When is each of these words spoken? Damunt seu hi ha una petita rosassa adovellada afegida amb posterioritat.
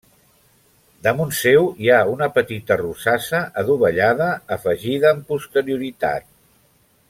Damunt 1.07 1.33
seu 1.39 1.67
hi 1.83 1.91
ha 1.95 1.99
una 2.13 2.29
petita 2.39 2.77
rosassa 2.81 3.43
adovellada 3.63 4.31
afegida 4.59 5.13
amb 5.15 5.31
posterioritat. 5.35 6.31